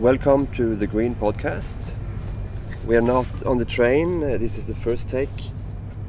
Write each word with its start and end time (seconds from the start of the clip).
welcome 0.00 0.46
to 0.46 0.74
the 0.76 0.86
Green 0.86 1.14
Podcast. 1.14 1.92
We 2.86 2.96
are 2.96 3.02
not 3.02 3.26
on 3.44 3.58
the 3.58 3.66
train, 3.66 4.24
uh, 4.24 4.38
this 4.38 4.56
is 4.56 4.64
the 4.64 4.74
first 4.74 5.10
take. 5.10 5.28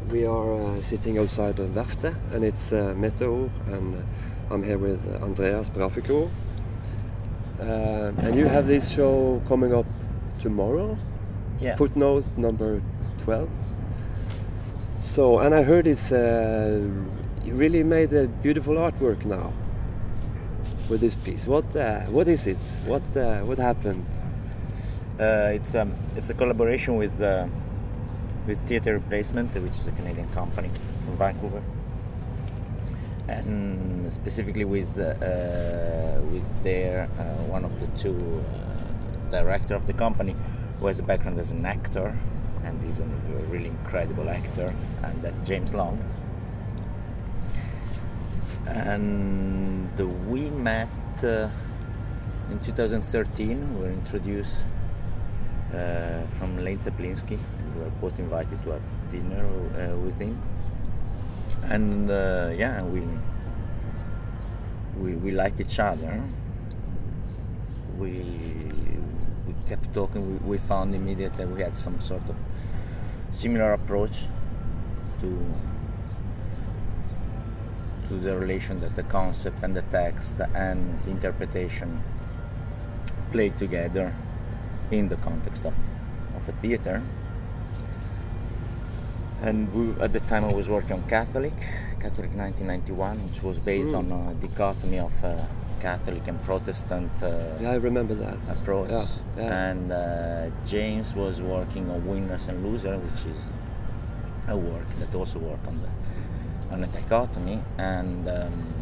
We 0.09 0.25
are 0.25 0.53
uh, 0.53 0.79
sitting 0.81 1.17
outside 1.17 1.59
of 1.59 1.71
Verftet 1.71 2.15
and 2.31 2.45
it's 2.45 2.71
uh, 2.71 2.93
Meteor 2.95 3.49
and 3.67 3.95
uh, 3.97 4.53
I'm 4.53 4.63
here 4.63 4.77
with 4.77 5.01
uh, 5.05 5.25
Andrea 5.25 5.61
Spreafico. 5.65 6.29
Uh, 7.59 8.13
and 8.19 8.37
you 8.37 8.45
have 8.45 8.65
this 8.65 8.89
show 8.89 9.41
coming 9.49 9.73
up 9.73 9.85
tomorrow, 10.39 10.97
Yeah. 11.59 11.75
footnote 11.75 12.23
number 12.37 12.81
12. 13.17 13.49
So, 15.01 15.39
and 15.39 15.53
I 15.53 15.63
heard 15.63 15.85
it's, 15.85 16.13
uh, 16.13 16.79
you 17.43 17.55
really 17.55 17.83
made 17.83 18.13
a 18.13 18.29
beautiful 18.29 18.75
artwork 18.75 19.25
now 19.25 19.51
with 20.91 21.01
this 21.01 21.15
piece. 21.15 21.47
What, 21.47 21.73
uh, 21.75 22.01
what 22.01 22.27
is 22.27 22.45
it? 22.45 22.57
What, 22.85 23.01
uh, 23.15 23.39
what 23.39 23.57
happened? 23.57 24.05
Uh, 25.19 25.51
it's 25.53 25.73
um, 25.75 25.93
it's 26.15 26.29
a 26.29 26.33
collaboration 26.33 26.97
with 26.97 27.21
uh, 27.21 27.47
with 28.47 28.59
Theatre 28.67 28.93
Replacement, 28.93 29.53
which 29.53 29.77
is 29.77 29.87
a 29.87 29.91
Canadian 29.91 30.27
company 30.29 30.69
from 31.05 31.15
Vancouver, 31.17 31.61
and 33.27 34.11
specifically 34.11 34.65
with 34.65 34.97
uh, 34.97 35.03
uh, 35.03 36.21
with 36.31 36.63
their 36.63 37.05
one 37.47 37.63
of 37.63 37.79
the 37.79 37.87
two 37.99 38.43
director 39.29 39.75
of 39.75 39.85
the 39.85 39.93
company, 39.93 40.35
who 40.79 40.87
has 40.87 40.97
a 40.97 41.03
background 41.03 41.39
as 41.39 41.51
an 41.51 41.65
actor, 41.67 42.17
and 42.63 42.83
is 42.89 42.99
a 42.99 43.05
really 43.49 43.67
incredible 43.67 44.27
actor, 44.27 44.73
and 45.03 45.21
that's 45.21 45.47
James 45.47 45.71
Long. 45.71 45.99
And 48.73 49.89
we 50.29 50.49
met 50.49 50.89
uh, 51.23 51.49
in 52.49 52.59
2013. 52.59 53.73
We 53.73 53.81
were 53.81 53.91
introduced 53.91 54.63
uh, 55.73 56.25
from 56.27 56.57
Lane 56.63 56.79
Zaplinski. 56.79 57.37
We 57.75 57.81
were 57.81 57.89
both 58.01 58.17
invited 58.17 58.63
to 58.63 58.71
have 58.71 58.81
dinner 59.11 59.45
uh, 59.45 59.97
with 59.97 60.19
him, 60.19 60.41
and 61.63 62.09
uh, 62.09 62.53
yeah, 62.57 62.83
we 62.83 63.03
we 64.97 65.15
we 65.15 65.31
like 65.31 65.59
each 65.59 65.79
other. 65.79 66.23
We 67.97 68.23
we 69.47 69.53
kept 69.67 69.93
talking. 69.93 70.43
We, 70.43 70.51
we 70.51 70.57
found 70.57 70.95
immediately 70.95 71.43
that 71.43 71.53
we 71.53 71.61
had 71.61 71.75
some 71.75 71.99
sort 71.99 72.27
of 72.29 72.37
similar 73.31 73.73
approach 73.73 74.27
to 75.19 75.27
to 78.11 78.17
the 78.19 78.37
relation 78.37 78.81
that 78.81 78.93
the 78.95 79.03
concept 79.03 79.63
and 79.63 79.73
the 79.73 79.81
text 79.83 80.41
and 80.53 81.01
the 81.03 81.11
interpretation 81.11 82.03
play 83.31 83.47
together 83.49 84.13
in 84.91 85.07
the 85.07 85.15
context 85.17 85.65
of, 85.65 85.75
of 86.35 86.47
a 86.49 86.51
theater. 86.63 87.01
And 89.41 89.73
we, 89.73 90.01
at 90.03 90.11
the 90.11 90.19
time 90.19 90.43
I 90.43 90.53
was 90.53 90.67
working 90.67 90.91
on 90.91 91.03
Catholic, 91.07 91.55
Catholic 92.01 92.31
1991, 92.35 93.25
which 93.27 93.41
was 93.41 93.57
based 93.59 93.87
Mm. 93.89 93.99
on 93.99 94.05
a 94.11 94.33
dichotomy 94.45 94.99
of 94.99 95.15
uh, 95.23 95.29
Catholic 95.79 96.27
and 96.27 96.37
Protestant 96.43 97.11
uh, 97.23 97.29
Yeah, 97.61 97.71
I 97.71 97.75
remember 97.75 98.13
that. 98.15 98.37
approach. 98.49 98.89
Yeah, 98.91 99.05
yeah. 99.37 99.69
And 99.69 99.91
uh, 99.91 100.49
James 100.65 101.15
was 101.15 101.41
working 101.41 101.89
on 101.89 102.05
Winners 102.05 102.49
and 102.49 102.57
Losers, 102.65 102.99
which 103.07 103.21
is 103.33 103.39
a 104.49 104.57
work 104.57 104.89
that 104.99 105.15
also 105.15 105.39
worked 105.39 105.65
on 105.67 105.77
the 105.81 105.89
on 106.71 106.83
a 106.83 106.87
dichotomy. 106.87 107.61
And 107.77 108.27
um, 108.27 108.73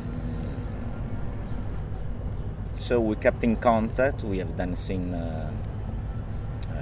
so 2.77 2.99
we 2.99 3.15
kept 3.15 3.43
in 3.43 3.55
contact. 3.55 4.23
We 4.23 4.37
have 4.39 4.55
then 4.55 4.75
seen 4.75 5.14
uh, 5.14 5.52
uh, 6.69 6.73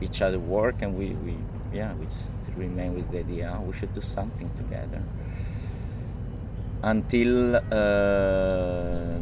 each 0.00 0.22
other 0.22 0.38
work, 0.38 0.82
and 0.82 0.96
we, 0.96 1.10
we 1.10 1.36
yeah 1.72 1.92
we 1.94 2.06
just 2.06 2.30
remain 2.56 2.94
with 2.94 3.10
the 3.10 3.18
idea 3.18 3.54
"Oh, 3.54 3.62
we 3.62 3.72
should 3.72 3.92
do 3.92 4.00
something 4.00 4.50
together. 4.54 5.02
Until 6.82 7.56
uh, 7.56 9.18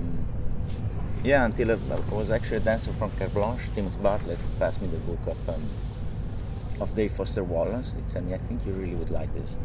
yeah, 1.24 1.44
until 1.44 1.72
I 1.72 1.76
was 2.10 2.30
actually 2.30 2.58
a 2.58 2.60
dancer 2.60 2.92
from 2.92 3.10
Carte 3.12 3.32
Blanche, 3.32 3.62
Timothy 3.74 3.98
Bartlett, 4.02 4.38
passed 4.58 4.80
me 4.82 4.88
the 4.88 4.98
book 4.98 5.26
of 5.26 5.48
um, 5.48 5.62
of 6.80 6.94
Dave 6.94 7.12
Foster 7.12 7.42
Wallace. 7.42 7.94
He 7.96 8.10
said, 8.10 8.24
"I 8.32 8.38
think 8.38 8.64
you 8.66 8.72
really 8.72 8.94
would 8.94 9.10
like 9.10 9.32
this 9.34 9.58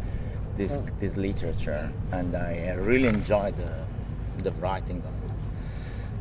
this 0.60 0.74
Oh. 0.78 0.86
this 1.02 1.14
literature," 1.28 1.84
and 2.18 2.30
I 2.36 2.52
uh, 2.70 2.90
really 2.90 3.10
enjoyed 3.20 3.56
the 3.64 3.74
the 4.48 4.52
writing 4.64 5.00
of 5.10 5.14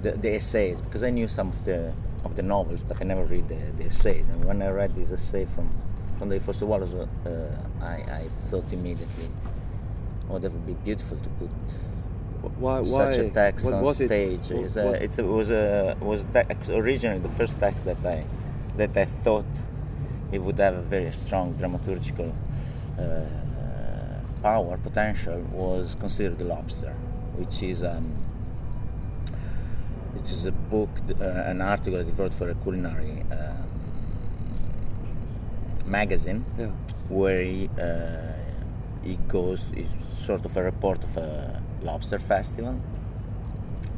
the, 0.04 0.10
the 0.25 0.31
essays 0.41 0.76
because 0.84 1.03
I 1.09 1.10
knew 1.16 1.28
some 1.38 1.49
of 1.54 1.59
the 1.69 1.78
of 2.26 2.32
the 2.38 2.43
novels, 2.54 2.81
but 2.88 2.97
I 3.03 3.04
never 3.12 3.25
read 3.34 3.47
the, 3.54 3.60
the 3.78 3.84
essays. 3.93 4.28
And 4.32 4.38
when 4.49 4.59
I 4.62 4.71
read 4.81 4.91
this 4.99 5.10
essay 5.12 5.44
from 5.54 5.66
from 6.19 6.26
Dave 6.31 6.43
Foster 6.47 6.66
Wallace, 6.66 6.93
uh, 6.94 7.06
I, 7.81 7.97
I 8.21 8.25
thought 8.49 8.69
immediately, 8.78 9.28
"Oh, 10.31 10.38
that 10.43 10.50
would 10.55 10.66
be 10.66 10.76
beautiful 10.88 11.16
to 11.26 11.31
put." 11.41 11.50
Why? 12.65 12.78
why? 12.81 12.84
such 13.03 13.19
a 13.19 13.31
text 13.31 13.65
what 13.65 13.75
on 13.75 13.82
was 13.82 14.00
it? 14.00 14.09
stage. 14.09 14.47
What- 14.50 14.65
It's 14.65 14.76
a, 14.76 14.84
what- 14.87 15.03
it's 15.06 15.19
a, 15.19 15.25
it 15.25 15.32
was 15.41 15.50
a 15.50 15.97
was 16.10 16.20
a 16.22 16.28
text, 16.38 16.70
originally 16.82 17.20
the 17.28 17.34
first 17.41 17.55
text 17.65 17.81
that 17.91 18.00
I 18.16 18.19
that 18.81 18.97
I 18.97 19.06
thought 19.25 19.50
it 20.32 20.41
would 20.44 20.59
have 20.66 20.76
a 20.84 20.87
very 20.97 21.12
strong 21.25 21.47
dramaturgical 21.60 22.28
uh, 22.99 23.03
power 24.43 24.76
potential 24.78 25.41
was 25.53 25.94
considered 25.94 26.38
the 26.38 26.44
lobster, 26.44 26.93
which 27.37 27.62
is 27.62 27.82
um, 27.82 28.04
which 30.15 30.31
is 30.31 30.47
a 30.47 30.53
book, 30.53 30.91
uh, 31.21 31.25
an 31.25 31.60
article 31.60 32.00
I 32.00 32.03
wrote 32.03 32.34
for 32.34 32.50
a 32.50 32.54
culinary 32.54 33.22
um, 33.31 33.69
magazine 35.87 36.44
yeah. 36.59 36.66
where 37.09 37.41
he, 37.43 37.71
uh, 37.81 38.32
he 39.03 39.16
goes, 39.28 39.72
it's 39.76 40.19
sort 40.19 40.44
of 40.44 40.56
a 40.56 40.62
report 40.62 41.05
of 41.05 41.16
a 41.16 41.62
lobster 41.82 42.19
festival, 42.19 42.81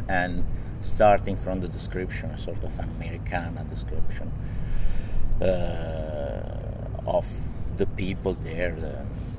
and 0.09 0.45
starting 0.81 1.37
from 1.37 1.61
the 1.61 1.69
description, 1.69 2.31
a 2.31 2.39
sort 2.39 2.62
of 2.62 2.78
Americana 2.78 3.65
description 3.65 4.31
uh, 5.41 7.07
of 7.07 7.27
the 7.77 7.87
people 7.87 8.34
there, 8.34 8.72
the, 8.72 8.78
the, 8.78 8.84
the, 8.84 8.99
the 8.99 9.29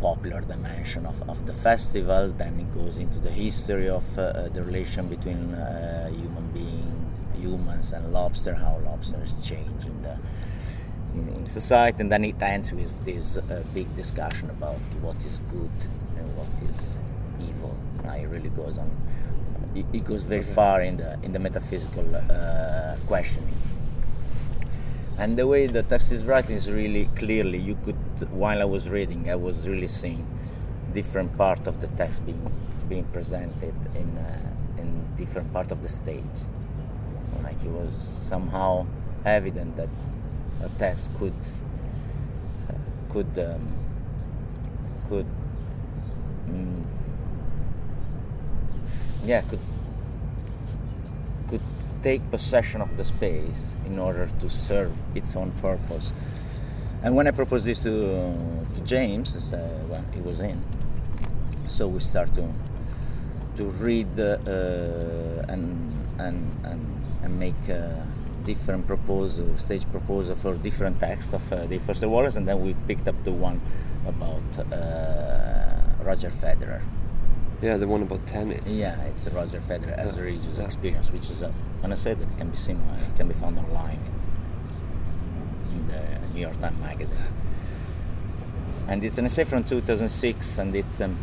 popular 0.00 0.40
dimension 0.40 1.06
of, 1.06 1.28
of 1.28 1.46
the 1.46 1.52
festival, 1.52 2.28
then 2.28 2.58
it 2.60 2.72
goes 2.78 2.98
into 2.98 3.18
the 3.18 3.30
history 3.30 3.88
of 3.88 4.18
uh, 4.18 4.48
the 4.48 4.62
relation 4.62 5.08
between 5.08 5.54
uh, 5.54 6.08
human 6.10 6.46
beings, 6.52 7.24
humans 7.36 7.92
and 7.92 8.12
lobster, 8.12 8.54
how 8.54 8.78
lobsters 8.84 9.34
change 9.46 9.86
in 9.86 10.02
the 10.02 10.16
in, 11.14 11.28
in 11.36 11.46
society, 11.46 11.98
and 12.00 12.12
then 12.12 12.24
it 12.24 12.40
ends 12.42 12.72
with 12.72 13.04
this 13.04 13.36
uh, 13.36 13.62
big 13.74 13.92
discussion 13.94 14.50
about 14.50 14.80
what 15.00 15.16
is 15.24 15.40
good 15.48 15.70
and 16.18 16.36
what 16.36 16.68
is 16.68 16.98
evil. 17.40 17.74
Uh, 18.06 18.12
it 18.12 18.26
really 18.26 18.50
goes 18.50 18.78
on. 18.78 18.90
It, 19.74 19.86
it 19.92 20.04
goes 20.04 20.22
very 20.22 20.42
far 20.42 20.82
in 20.82 20.96
the 20.96 21.18
in 21.22 21.32
the 21.32 21.38
metaphysical 21.38 22.06
uh, 22.14 22.96
questioning. 23.06 23.54
And 25.18 25.36
the 25.36 25.48
way 25.48 25.66
the 25.66 25.82
text 25.82 26.12
is 26.12 26.24
written 26.24 26.54
is 26.54 26.70
really 26.70 27.06
clearly. 27.16 27.58
You 27.58 27.76
could, 27.84 28.30
while 28.30 28.62
I 28.62 28.64
was 28.64 28.88
reading, 28.88 29.28
I 29.28 29.34
was 29.34 29.68
really 29.68 29.88
seeing 29.88 30.24
different 30.94 31.36
part 31.36 31.66
of 31.66 31.80
the 31.80 31.88
text 31.88 32.24
being 32.24 32.52
being 32.88 33.04
presented 33.06 33.74
in 33.96 34.16
uh, 34.16 34.80
in 34.80 34.88
different 35.16 35.52
part 35.52 35.72
of 35.72 35.82
the 35.82 35.88
stage. 35.88 36.38
Like 37.42 37.60
it 37.64 37.70
was 37.70 37.90
somehow 38.28 38.86
evident 39.24 39.76
that 39.76 39.88
a 40.62 40.68
text 40.78 41.12
could 41.14 41.34
uh, 42.68 42.74
could 43.12 43.38
um, 43.38 43.74
could 45.08 45.26
mm, 46.46 46.84
yeah 49.24 49.40
could 49.42 49.58
could 49.58 49.77
take 52.02 52.22
possession 52.30 52.80
of 52.80 52.96
the 52.96 53.04
space 53.04 53.76
in 53.86 53.98
order 53.98 54.28
to 54.40 54.48
serve 54.48 54.92
its 55.14 55.36
own 55.36 55.50
purpose. 55.62 56.12
And 57.02 57.14
when 57.14 57.26
I 57.26 57.30
proposed 57.30 57.64
this 57.64 57.80
to 57.82 58.34
to 58.74 58.80
James, 58.84 59.34
as, 59.36 59.52
uh, 59.52 59.58
when 59.88 60.04
he 60.12 60.20
was 60.20 60.40
in, 60.40 60.58
so 61.68 61.88
we 61.88 62.00
start 62.00 62.34
to 62.34 62.46
to 63.56 63.64
read 63.80 64.18
uh, 64.18 65.52
and 65.52 65.64
and 66.18 66.38
and 66.64 66.80
and 67.22 67.38
make. 67.38 67.62
Uh, 67.68 68.04
different 68.48 68.86
proposal, 68.86 69.46
stage 69.58 69.84
proposal 69.90 70.34
for 70.34 70.54
different 70.54 70.98
texts 70.98 71.34
of 71.34 71.52
uh, 71.52 71.66
Dave 71.66 71.82
Foster 71.82 72.08
Wallace, 72.08 72.36
and 72.36 72.48
then 72.48 72.58
we 72.64 72.74
picked 72.86 73.06
up 73.06 73.16
the 73.24 73.32
one 73.32 73.60
about 74.06 74.48
uh, 74.58 76.02
Roger 76.02 76.30
Federer. 76.30 76.80
Yeah, 77.60 77.76
the 77.76 77.88
one 77.88 78.02
about 78.02 78.24
tennis. 78.26 78.68
Yeah, 78.68 79.00
it's 79.02 79.26
a 79.26 79.30
Roger 79.30 79.58
Federer 79.58 79.96
as 79.98 80.16
a 80.16 80.22
religious 80.22 80.58
experience, 80.58 81.10
which 81.10 81.28
is 81.28 81.42
an 81.42 81.52
essay 81.90 82.14
that 82.14 82.38
can 82.38 82.50
be 82.50 82.56
seen, 82.56 82.76
uh, 82.76 83.08
it 83.12 83.16
can 83.16 83.26
be 83.26 83.34
found 83.34 83.58
online. 83.58 83.98
It's 84.14 84.28
in 85.72 85.84
the 85.86 86.28
New 86.34 86.40
York 86.40 86.60
Times 86.60 86.78
magazine, 86.78 87.18
and 88.86 89.02
it's 89.02 89.18
an 89.18 89.24
essay 89.24 89.42
from 89.42 89.64
2006, 89.64 90.58
and 90.58 90.76
it's 90.76 91.00
um, 91.00 91.18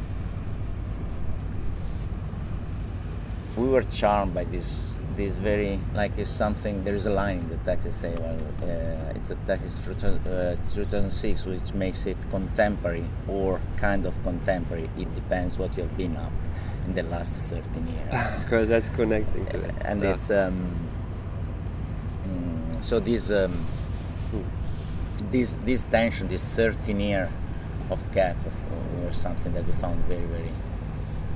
we 3.56 3.68
were 3.70 3.84
charmed 3.84 4.34
by 4.34 4.44
this 4.44 4.98
this 5.16 5.34
very 5.36 5.80
like 5.94 6.18
is 6.18 6.30
something. 6.30 6.84
There 6.84 6.96
is 6.96 7.06
a 7.06 7.10
line 7.10 7.40
in 7.40 7.50
the 7.50 7.58
text 7.58 7.86
that 7.86 7.94
say, 7.94 8.14
well, 8.20 8.38
uh, 8.64 9.14
it's 9.16 9.30
a 9.30 9.36
text 9.48 9.80
for 9.82 9.92
uh, 9.92 10.56
2006, 10.74 11.46
which 11.46 11.74
makes 11.74 12.06
it 12.06 12.18
contemporary 12.30 13.06
or 13.28 13.62
kind 13.78 14.06
of 14.06 14.22
contemporary. 14.24 14.90
It 14.98 15.14
depends 15.16 15.58
what 15.58 15.76
you 15.78 15.84
have 15.84 15.98
been 15.98 16.16
up 16.18 16.32
in 16.86 16.94
the 16.94 17.04
last 17.04 17.36
13 17.36 17.88
years. 17.88 18.44
Because 18.44 18.68
that's 18.68 18.90
connecting 18.90 19.46
to 19.48 19.60
it. 19.62 19.76
and 19.82 20.04
Yeah. 20.04 20.14
it's 20.14 20.30
um, 20.30 20.56
mm, 22.28 22.84
so 22.84 23.00
this 23.00 23.32
um, 23.32 23.66
this 25.32 25.58
this 25.66 25.84
tension, 25.86 26.28
this 26.28 26.44
13 26.44 27.00
year 27.00 27.32
of 27.90 28.04
gap, 28.12 28.36
of, 28.46 28.54
uh, 28.54 29.08
was 29.08 29.18
something 29.18 29.54
that 29.54 29.66
we 29.66 29.72
found 29.74 30.04
very 30.06 30.26
very 30.26 30.54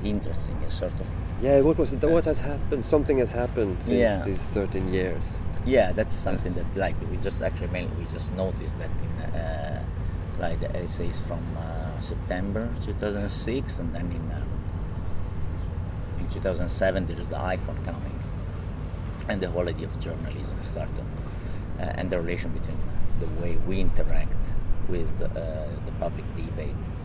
interesting. 0.04 0.56
A 0.66 0.70
sort 0.70 1.00
of 1.00 1.08
Yeah, 1.42 1.62
what 1.62 1.78
was 1.78 1.94
it? 1.94 2.04
What 2.04 2.26
has 2.26 2.40
happened? 2.40 2.84
Something 2.84 3.20
has 3.20 3.32
happened 3.32 3.78
since 3.80 3.98
Yeah. 3.98 4.24
these 4.26 4.42
13 4.54 4.94
years. 4.94 5.24
yeah, 5.66 5.92
that's 5.92 6.16
something 6.16 6.54
that 6.56 6.66
like 6.76 6.96
we 7.12 7.18
just 7.18 7.42
actually 7.42 7.68
mainly 7.72 7.92
we 8.00 8.06
just 8.06 8.32
noticed 8.34 8.76
that 8.80 8.90
in 9.06 9.12
uh, 9.40 9.84
like 10.40 10.60
the 10.60 10.70
essays 10.76 11.20
from 11.20 11.42
uh, 11.58 12.00
September 12.00 12.68
2006, 12.82 13.80
and 13.80 13.94
then 13.96 14.08
in 14.12 14.24
um, 14.32 14.48
in 16.20 16.28
2007 16.30 17.06
there 17.08 17.20
is 17.20 17.28
the 17.30 17.36
iPhone 17.36 17.80
coming, 17.86 18.18
and 19.30 19.42
the 19.42 19.50
whole 19.50 19.68
idea 19.68 19.86
of 19.88 20.00
journalism 20.00 20.58
started, 20.64 21.06
uh, 21.80 21.84
and 22.00 22.10
the 22.10 22.20
relation 22.20 22.52
between 22.52 22.80
the 23.20 23.28
way 23.42 23.58
we 23.68 23.80
interact 23.82 24.44
with 24.88 25.18
the, 25.20 25.26
uh, 25.26 25.68
the 25.86 25.92
public 26.00 26.26
debate, 26.36 26.74
uh, 26.86 26.99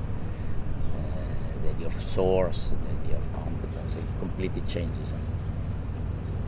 idea 1.74 1.86
of 1.86 2.00
source, 2.00 2.72
the 2.84 2.90
idea 3.04 3.16
of 3.16 3.32
competence, 3.34 3.96
it 3.96 4.04
completely 4.20 4.62
changes. 4.62 5.12
And 5.12 5.20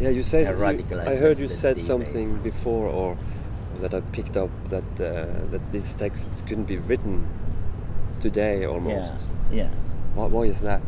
Yeah, 0.01 0.11
you 0.11 0.17
you- 0.23 0.99
I 1.13 1.15
heard 1.17 1.39
you 1.39 1.49
said 1.49 1.79
something 1.79 2.37
before, 2.43 2.87
or 2.89 3.17
that 3.81 3.93
I 3.95 4.01
picked 4.13 4.37
up 4.37 4.51
that 4.71 4.85
uh, 5.01 5.27
that 5.53 5.61
this 5.73 5.95
text 5.95 6.29
couldn't 6.47 6.67
be 6.67 6.79
written 6.79 7.27
today 8.21 8.65
almost. 8.67 9.13
yeah, 9.51 9.65
yeah. 9.65 9.69
Why, 10.15 10.27
why 10.27 10.43
is 10.45 10.61
that? 10.61 10.83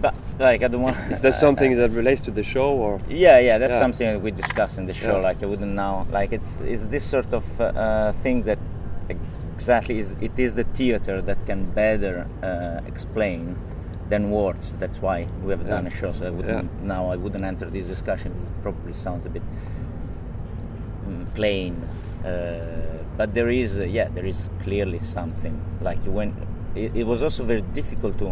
But 0.00 0.14
like 0.38 0.62
I 0.62 0.68
don't 0.68 0.82
want. 0.82 0.96
Is 1.10 1.20
that 1.22 1.34
something 1.46 1.76
that 1.76 1.90
relates 1.90 2.20
to 2.22 2.30
the 2.30 2.42
show, 2.42 2.70
or 2.86 3.00
Yeah, 3.08 3.38
yeah, 3.38 3.58
that's 3.58 3.72
Yeah. 3.72 3.80
something 3.84 4.06
that 4.12 4.20
we 4.22 4.30
discuss 4.30 4.78
in 4.78 4.86
the 4.86 4.94
show. 4.94 5.16
Yeah. 5.16 5.28
Like 5.28 5.42
I 5.42 5.46
wouldn't 5.46 5.74
now. 5.74 6.06
Like 6.10 6.32
it's 6.32 6.58
it's 6.64 6.84
this 6.84 7.04
sort 7.04 7.32
of 7.32 7.44
uh, 7.60 7.64
uh, 7.64 8.12
thing 8.22 8.42
that 8.44 8.58
exactly 9.56 9.94
is 10.02 10.08
it 10.28 10.36
is 10.46 10.50
the 10.60 10.66
theater 10.78 11.16
that 11.28 11.40
can 11.48 11.60
better 11.82 12.14
uh, 12.50 12.92
explain 12.92 13.40
than 14.12 14.22
words. 14.30 14.64
That's 14.82 14.98
why 15.06 15.18
we 15.44 15.50
have 15.56 15.64
done 15.74 15.84
Yeah. 15.84 15.94
a 15.94 15.98
show. 16.00 16.10
So 16.18 16.22
I 16.30 16.32
wouldn't 16.36 16.70
now 16.94 17.02
I 17.14 17.16
wouldn't 17.22 17.44
enter 17.52 17.66
this 17.76 17.86
discussion. 17.94 18.30
It 18.48 18.62
probably 18.66 18.92
sounds 19.06 19.24
a 19.30 19.32
bit 19.36 19.42
mm, 21.08 21.24
plain. 21.38 21.72
Uh, 22.24 22.30
but 23.16 23.28
there 23.34 23.50
is, 23.62 23.70
uh, 23.80 23.84
yeah, 23.84 24.08
there 24.16 24.26
is 24.26 24.50
clearly 24.64 24.98
something. 24.98 25.54
Like 25.88 26.02
when 26.18 26.28
it, 26.74 26.90
it 27.00 27.06
was 27.12 27.22
also 27.22 27.42
very 27.52 27.62
difficult 27.80 28.18
to 28.22 28.28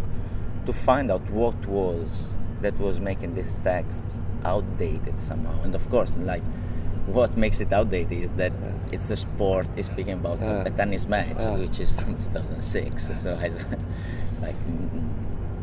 to 0.67 0.73
find 0.73 1.07
out 1.13 1.25
what 1.41 1.57
was 1.67 2.33
that 2.61 2.79
was 2.79 2.99
making 2.99 3.31
this 3.39 3.51
text 3.63 4.03
outdated 4.43 5.15
somehow. 5.19 5.55
And 5.63 5.73
of 5.75 5.89
course, 5.89 6.11
like 6.17 6.43
what 7.07 7.37
makes 7.37 7.59
it 7.61 7.71
outdated 7.71 8.11
is 8.17 8.31
that 8.31 8.53
it's 8.91 9.09
a 9.11 9.15
sport. 9.15 9.69
It's 9.75 9.87
speaking 9.87 10.13
about 10.13 10.41
a- 10.41 10.45
Yeah. 10.45 10.63
a 10.65 10.69
tennis 10.71 11.07
match, 11.07 11.43
Yeah. 11.43 11.57
which 11.57 11.79
is 11.79 11.91
from 11.91 12.17
2006. 12.17 13.11
So 13.13 13.35
has 13.35 13.65
like 14.41 14.55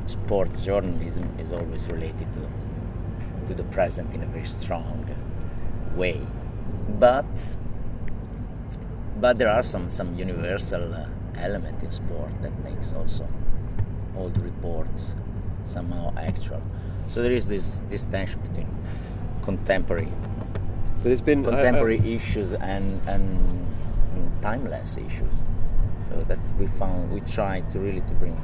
sports 0.07 0.65
journalism 0.65 1.25
is 1.39 1.53
always 1.53 1.89
related 1.89 2.33
to 2.35 2.41
to 3.47 3.55
the 3.55 3.65
present 3.65 4.15
in 4.15 4.23
a 4.23 4.27
very 4.27 4.45
strong 4.45 5.05
way. 5.97 6.21
But 7.01 7.27
but 9.21 9.39
there 9.39 9.49
are 9.49 9.63
some 9.63 9.91
some 9.91 10.15
universal 10.15 10.95
uh, 10.95 11.07
element 11.37 11.83
in 11.83 11.91
sport 11.91 12.33
that 12.43 12.53
makes 12.65 12.93
also 12.93 13.27
old 14.17 14.37
reports 14.39 15.15
somehow 15.65 16.13
actual. 16.17 16.61
So 17.09 17.23
there 17.23 17.33
is 17.33 17.47
this 17.49 17.81
this 17.89 18.05
tension 18.05 18.41
between 18.43 18.69
contemporary 19.43 20.13
but 21.03 21.13
it's 21.13 21.21
been 21.21 21.45
I- 21.45 21.49
I- 21.49 21.51
contemporary 21.53 21.99
issues 22.15 22.53
and 22.55 23.01
and 23.07 23.67
timeless 24.43 24.97
issues. 24.97 25.35
So 26.09 26.15
that's 26.29 26.53
we 26.59 26.67
found 26.67 27.11
we 27.13 27.21
tried 27.21 27.71
to 27.73 27.79
really 27.79 28.03
to 28.03 28.15
bring 28.15 28.37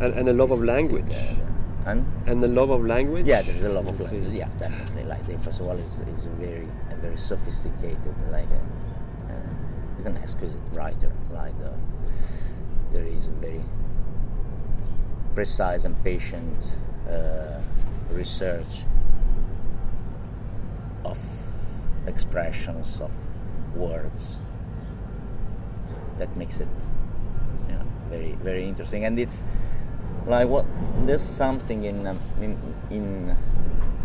and, 0.00 0.14
and 0.14 0.28
a 0.28 0.32
love 0.32 0.50
of 0.52 0.62
language, 0.62 1.14
and 1.86 2.04
and 2.26 2.42
the 2.42 2.48
love 2.48 2.70
of 2.70 2.84
language. 2.84 3.26
yeah, 3.26 3.42
there's 3.42 3.64
a 3.64 3.68
lot 3.72 3.86
of 3.88 3.98
language. 4.00 4.32
Yeah, 4.32 4.48
definitely. 4.58 5.04
Like 5.04 5.26
the 5.26 5.38
first 5.38 5.60
of 5.60 5.66
all 5.66 5.76
is 5.76 6.00
is 6.14 6.26
a 6.26 6.30
very 6.38 6.68
a 6.90 6.96
very 6.96 7.16
sophisticated 7.16 8.14
like 8.30 8.46
a, 8.50 8.62
uh, 9.32 9.36
he's 9.96 10.06
an 10.06 10.16
exquisite 10.18 10.60
writer. 10.72 11.10
Like 11.32 11.54
uh, 11.64 11.70
there 12.92 13.04
is 13.04 13.26
a 13.26 13.30
very 13.32 13.62
precise 15.34 15.84
and 15.84 15.94
patient 16.04 16.70
uh, 17.10 17.58
research 18.10 18.84
of 21.04 21.18
expressions 22.08 23.00
of 23.00 23.12
words 23.76 24.38
that 26.18 26.36
makes 26.36 26.60
it 26.60 26.68
yeah 27.68 27.82
very 28.06 28.32
very 28.42 28.64
interesting. 28.64 29.04
And 29.04 29.18
it's 29.18 29.42
like 30.26 30.48
what 30.48 30.66
there's 31.06 31.22
something 31.22 31.84
in 31.84 32.06
um, 32.06 32.18
in, 32.40 32.58
in 32.90 33.36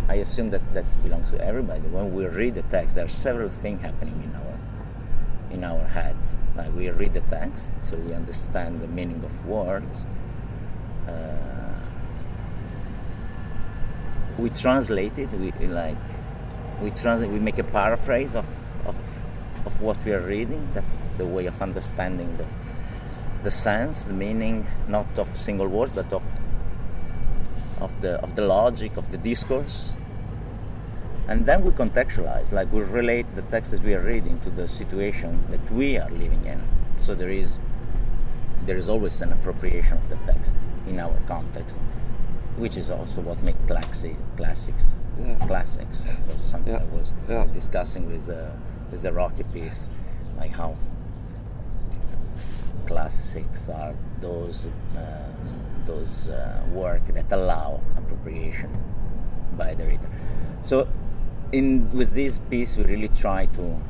I 0.08 0.16
assume 0.16 0.52
that 0.52 0.62
that 0.74 0.86
belongs 1.04 1.32
to 1.32 1.42
everybody. 1.44 1.82
When 1.82 2.14
we 2.14 2.28
read 2.28 2.56
the 2.56 2.64
text 2.64 2.96
there 2.96 3.06
are 3.06 3.16
several 3.26 3.50
things 3.50 3.82
happening 3.82 4.22
in 4.24 4.36
our 4.36 4.60
in 5.52 5.64
our 5.64 5.86
head. 5.88 6.18
Like 6.56 6.74
we 6.76 6.90
read 6.90 7.14
the 7.14 7.22
text 7.22 7.72
so 7.82 7.98
we 7.98 8.14
understand 8.14 8.82
the 8.82 8.88
meaning 8.88 9.24
of 9.24 9.48
words. 9.48 10.06
Uh, 11.08 11.80
we 14.38 14.50
translate 14.50 15.18
it 15.18 15.30
we 15.32 15.52
like 15.68 15.98
we 16.83 16.91
translate 16.91 17.31
we 17.31 17.39
make 17.39 17.57
a 17.59 17.63
paraphrase 17.63 18.35
of, 18.35 18.47
of 18.85 18.97
of 19.65 19.81
what 19.81 19.97
we 20.03 20.12
are 20.12 20.19
reading. 20.19 20.68
That's 20.74 21.07
the 21.18 21.25
way 21.25 21.45
of 21.45 21.62
understanding 21.62 22.35
the 22.38 22.45
the 23.44 23.51
sense 23.51 24.03
the 24.03 24.13
meaning 24.13 24.68
not 24.87 25.07
of 25.18 25.28
single 25.35 25.68
words 25.68 25.94
but 25.94 26.11
of 26.11 26.23
of 27.80 27.92
the 28.02 28.13
of 28.21 28.35
the 28.35 28.42
logic 28.42 28.97
of 28.97 29.11
the 29.11 29.18
discourse. 29.18 29.95
And 31.30 31.45
then 31.45 31.63
we 31.63 31.71
contextualize 31.71 32.52
like 32.52 32.69
we 32.73 32.81
relate 32.81 33.33
the 33.33 33.44
text 33.44 33.71
that 33.71 33.81
we 33.81 33.94
are 33.95 34.02
reading 34.02 34.42
to 34.42 34.49
the 34.49 34.68
situation 34.68 35.42
that 35.52 35.63
we 35.71 35.97
are 35.97 36.09
living 36.09 36.45
in. 36.45 36.61
So 36.99 37.16
there 37.16 37.31
is 37.31 37.59
there 38.66 38.75
is 38.75 38.90
always 38.90 39.21
an 39.21 39.31
appropriation 39.31 39.94
of 39.97 40.09
the 40.09 40.18
text 40.31 40.57
in 40.85 40.99
our 40.99 41.18
context 41.28 41.81
which 42.57 42.75
is 42.78 42.92
also 42.92 43.21
what 43.21 43.42
makes 43.42 43.57
classic, 43.68 44.16
classics 44.37 44.99
Yeah. 45.20 45.36
classics 45.48 46.06
it 46.06 46.20
was 46.28 46.42
something 46.42 46.74
Yeah. 46.74 46.82
I 46.82 46.96
was 46.98 47.12
Yeah. 47.30 47.46
discussing 47.54 48.10
with 48.12 48.30
uh, 48.30 48.50
with 48.92 49.02
the 49.04 49.14
Rocky 49.14 49.44
piece 49.54 49.88
like 50.38 50.52
how 50.52 50.76
classics 52.86 53.70
are 53.70 53.94
those 54.22 54.68
uh, 54.98 55.02
those 55.86 56.30
uh, 56.30 56.62
work 56.72 57.06
that 57.14 57.32
allow 57.32 57.82
appropriation 57.98 58.70
by 59.58 59.74
the 59.74 59.86
reader. 59.86 60.08
So, 60.62 60.88
in 61.52 61.90
with 61.92 62.14
this 62.14 62.40
piece, 62.50 62.78
we 62.78 62.86
really 62.86 63.10
try 63.10 63.46
to 63.48 63.62
mm, 63.62 63.82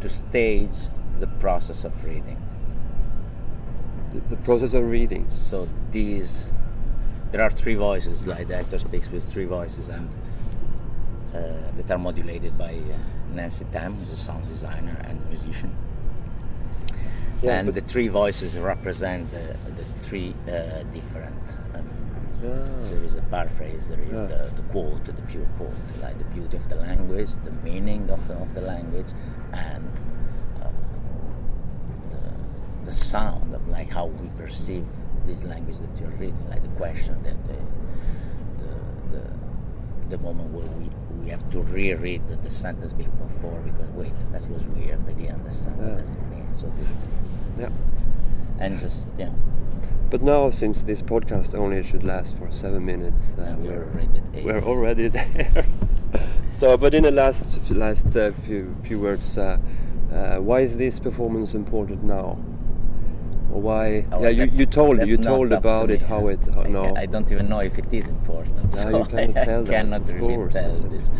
to 0.00 0.08
stage 0.08 0.88
the 1.20 1.26
process 1.26 1.84
of 1.84 2.04
reading. 2.04 2.38
The, 4.12 4.20
the 4.30 4.36
process 4.36 4.74
of 4.74 4.84
reading. 4.84 5.28
So 5.30 5.68
these, 5.90 6.50
there 7.32 7.42
are 7.42 7.50
three 7.50 7.76
voices. 7.76 8.26
Like 8.26 8.48
the 8.48 8.56
actor 8.56 8.78
speaks 8.78 9.10
with 9.10 9.24
three 9.24 9.44
voices, 9.46 9.88
and 9.88 10.08
uh, 11.34 11.38
that 11.76 11.90
are 11.90 11.98
modulated 11.98 12.58
by 12.58 12.74
uh, 12.74 13.34
Nancy 13.34 13.64
Tam, 13.72 13.94
who's 13.96 14.10
a 14.10 14.16
sound 14.16 14.48
designer 14.48 14.96
and 15.04 15.24
musician. 15.28 15.74
Yeah, 17.42 17.58
and 17.60 17.68
the 17.72 17.80
three 17.80 18.08
voices 18.08 18.58
represent 18.58 19.30
the, 19.30 19.56
the 19.76 19.84
three 20.02 20.34
uh, 20.48 20.82
different. 20.92 21.56
Um, 21.74 21.88
Ah. 22.42 22.64
so 22.88 22.94
there 22.94 23.04
is 23.04 23.14
a 23.16 23.22
paraphrase, 23.30 23.88
there 23.90 24.00
is 24.10 24.18
Yeah. 24.22 24.26
the, 24.32 24.50
the 24.56 24.62
quote, 24.72 25.04
the 25.04 25.12
pure 25.30 25.44
quote, 25.58 25.76
like 26.00 26.16
the 26.16 26.24
beauty 26.36 26.56
of 26.56 26.66
the 26.70 26.76
language, 26.76 27.32
the 27.44 27.52
meaning 27.62 28.08
of, 28.10 28.22
of 28.30 28.54
the 28.54 28.62
language, 28.62 29.12
and 29.52 29.90
uh, 30.64 30.70
the, 32.12 32.22
the 32.86 32.92
sound 32.92 33.39
of 33.60 33.68
like 33.68 33.90
how 33.90 34.06
we 34.06 34.28
perceive 34.30 34.86
this 35.26 35.44
language 35.44 35.78
that 35.78 36.00
you're 36.00 36.10
reading, 36.12 36.48
like 36.48 36.62
the 36.62 36.68
question 36.70 37.22
that 37.22 37.36
the, 37.46 37.56
the, 38.64 39.18
the, 39.18 40.16
the 40.16 40.18
moment 40.22 40.50
where 40.50 40.66
we, 40.78 40.88
we 41.22 41.30
have 41.30 41.48
to 41.50 41.60
reread 41.62 42.26
the, 42.26 42.36
the 42.36 42.50
sentence 42.50 42.92
before 42.92 43.60
because 43.62 43.88
wait, 43.90 44.12
that 44.32 44.46
was 44.50 44.64
weird, 44.68 44.98
I 45.08 45.12
didn't 45.12 45.34
understand 45.36 45.76
Yeah. 45.78 45.88
what 45.88 45.98
does 45.98 46.08
it 46.10 46.30
mean. 46.30 46.48
So 46.54 46.66
this 46.76 47.06
Yeah. 47.58 47.68
and 48.58 48.78
just 48.78 49.10
yeah 49.18 49.30
But 50.10 50.22
now, 50.22 50.50
since 50.50 50.82
this 50.82 51.02
podcast 51.02 51.54
only 51.54 51.82
should 51.84 52.02
last 52.02 52.36
for 52.36 52.50
seven 52.50 52.84
minutes, 52.84 53.32
uh, 53.38 53.54
we're 53.58 53.84
already 53.84 54.18
at 54.18 54.24
eight. 54.34 54.44
we're 54.44 54.62
already 54.64 55.08
there. 55.16 55.64
so, 56.52 56.76
but 56.76 56.94
in 56.94 57.04
the 57.04 57.10
last 57.12 57.70
last 57.70 58.16
uh, 58.16 58.32
few 58.32 58.74
few 58.82 58.98
words, 58.98 59.38
uh, 59.38 59.58
uh, 60.12 60.38
why 60.40 60.60
is 60.62 60.76
this 60.76 60.98
performance 60.98 61.54
important 61.54 62.02
now? 62.02 62.38
Or 63.52 63.60
why? 63.60 64.04
Oh, 64.12 64.22
yeah, 64.22 64.28
you, 64.28 64.44
you 64.44 64.66
told 64.66 65.06
you 65.06 65.16
told 65.16 65.50
up 65.52 65.62
to 65.62 65.68
about 65.68 65.90
it 65.90 66.02
how 66.02 66.28
it 66.28 66.38
how, 66.54 66.62
I, 66.62 66.68
no 66.68 66.82
ca- 66.94 67.00
I 67.00 67.06
don't 67.06 67.30
even 67.32 67.48
know 67.48 67.60
if 67.60 67.78
it 67.78 67.92
is 67.92 68.06
important. 68.08 68.64
No, 68.64 68.70
so 68.82 68.98
you 68.98 69.04
cannot 69.12 69.36
I, 69.38 69.44
tell 69.44 69.62
that, 69.64 69.72
cannot 69.72 70.02
of 70.02 70.08
really 70.10 70.34
course. 70.36 70.52
tell 70.52 70.74
this. 70.94 71.10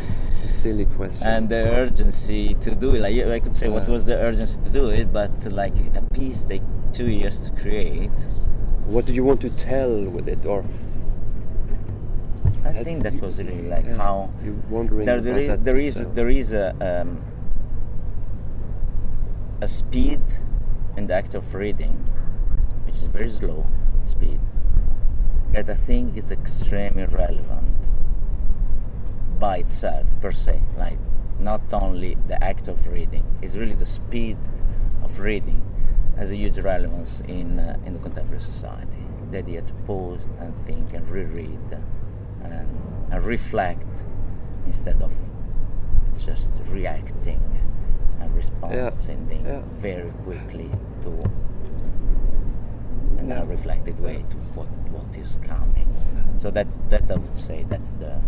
silly 0.62 0.86
question. 0.86 1.22
And 1.26 1.48
the 1.48 1.62
urgency 1.82 2.54
to 2.60 2.70
do 2.74 2.94
it, 2.94 3.00
like 3.00 3.16
I 3.26 3.40
could 3.40 3.56
say, 3.56 3.68
what 3.68 3.88
was 3.88 4.04
the 4.04 4.16
urgency 4.16 4.60
to 4.62 4.70
do 4.70 4.90
it? 4.90 5.12
But 5.12 5.32
like 5.50 5.74
a 5.96 6.02
piece 6.14 6.42
take 6.42 6.62
two 6.92 7.08
years 7.08 7.38
to 7.46 7.50
create. 7.62 8.10
what 8.86 9.06
do 9.06 9.12
you 9.12 9.24
want 9.24 9.40
to 9.40 9.50
tell 9.70 9.90
with 10.16 10.26
it, 10.28 10.44
or 10.46 10.64
I 12.64 12.72
think 12.86 13.02
that 13.04 13.14
you- 13.14 13.20
was 13.20 13.38
really 13.42 13.68
like 13.68 13.86
yeah, 13.86 13.96
how 13.96 14.30
you 14.44 14.52
wondering 14.70 15.06
there, 15.06 15.20
there, 15.20 15.32
about 15.34 15.42
is, 15.42 15.48
that 15.48 15.64
there 15.64 15.78
is 15.78 15.94
there 16.18 16.28
is 16.28 16.52
a 16.52 16.66
um, 16.88 17.10
a 19.62 19.68
speed 19.68 20.20
in 20.96 21.06
the 21.06 21.14
act 21.14 21.34
of 21.34 21.54
reading, 21.54 21.94
which 22.90 23.02
is 23.02 23.06
very 23.06 23.28
slow 23.28 23.64
speed, 24.04 24.40
that 25.52 25.70
I 25.70 25.74
think 25.74 26.16
is 26.16 26.32
extremely 26.32 27.06
relevant 27.06 27.76
by 29.38 29.58
itself 29.58 30.20
per 30.20 30.32
se. 30.32 30.60
Like 30.76 30.98
not 31.38 31.72
only 31.72 32.16
the 32.26 32.42
act 32.42 32.66
of 32.66 32.88
reading, 32.88 33.24
it's 33.42 33.54
really 33.54 33.76
the 33.76 33.86
speed 33.86 34.38
of 35.04 35.20
reading 35.20 35.62
has 36.16 36.32
a 36.32 36.36
huge 36.36 36.58
relevance 36.58 37.20
in 37.28 37.60
uh, 37.60 37.78
in 37.86 37.92
the 37.94 38.00
contemporary 38.00 38.42
society. 38.42 39.06
The 39.30 39.38
idea 39.38 39.62
to 39.62 39.74
pause 39.86 40.26
and 40.40 40.52
think 40.66 40.92
and 40.92 41.08
reread 41.08 41.66
and, 42.42 42.68
and 43.12 43.24
reflect 43.24 44.02
instead 44.66 45.00
of 45.00 45.14
just 46.18 46.50
reacting 46.70 47.40
and 48.18 48.34
responding 48.34 49.46
yeah. 49.46 49.62
very 49.70 50.10
quickly 50.24 50.68
to 51.02 51.39
a 53.32 53.44
reflected 53.44 53.98
way 54.00 54.24
to 54.30 54.36
what 54.54 54.68
what 54.90 55.16
is 55.16 55.38
coming. 55.42 55.88
So 56.38 56.50
that's 56.50 56.78
that 56.88 57.10
I 57.10 57.16
would 57.16 57.36
say 57.36 57.64
that's 57.68 57.92
the 57.92 58.20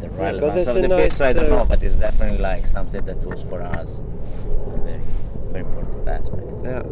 the 0.00 0.10
relevance 0.10 0.66
of 0.66 0.76
the 0.76 0.88
nice, 0.88 1.02
piece. 1.02 1.20
I 1.20 1.32
don't 1.32 1.52
uh, 1.52 1.56
know, 1.56 1.64
but 1.64 1.82
it's 1.82 1.96
definitely 1.96 2.38
like 2.38 2.66
something 2.66 3.04
that 3.04 3.18
was 3.18 3.42
for 3.42 3.62
us 3.62 4.00
a 4.00 4.76
very 4.78 5.00
very 5.50 5.64
important 5.64 6.08
aspect. 6.08 6.42
yeah, 6.64 6.82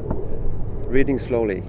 reading 0.87 1.19
slowly. 1.19 1.63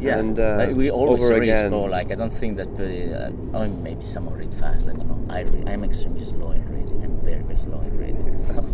Yeah, 0.00 0.18
and 0.18 0.38
uh, 0.38 0.56
like, 0.58 0.76
we 0.76 0.90
always 0.90 1.22
over 1.22 1.34
read 1.34 1.42
again. 1.42 1.70
slow. 1.70 1.84
Like 1.84 2.10
I 2.10 2.14
don't 2.14 2.32
think 2.32 2.56
that. 2.56 2.68
Uh, 2.68 3.56
oh, 3.56 3.68
maybe 3.68 4.04
someone 4.04 4.34
read 4.34 4.54
fast. 4.54 4.88
I 4.88 4.92
don't 4.92 5.08
know. 5.08 5.22
I 5.32 5.40
re- 5.42 5.64
I'm 5.66 5.84
extremely 5.84 6.24
slow 6.24 6.50
in 6.52 6.64
reading. 6.72 7.02
I'm 7.04 7.18
very 7.20 7.42
very 7.42 7.56
slow 7.56 7.80
in 7.80 7.98
reading. 7.98 8.36
So. 8.46 8.64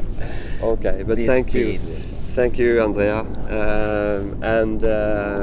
Okay, 0.62 1.02
but 1.06 1.16
This 1.16 1.26
thank 1.26 1.54
you, 1.54 1.78
speed 1.78 2.16
thank 2.34 2.58
you, 2.58 2.82
Andrea, 2.82 3.20
um, 3.20 4.42
and 4.42 4.84
uh, 4.84 5.42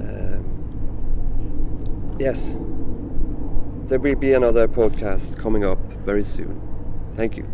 um, 0.00 0.44
yes, 2.18 2.58
there 3.88 3.98
will 3.98 4.16
be 4.16 4.34
another 4.34 4.68
podcast 4.68 5.38
coming 5.38 5.64
up 5.64 5.78
very 6.04 6.24
soon. 6.24 6.60
Thank 7.16 7.38
you. 7.38 7.46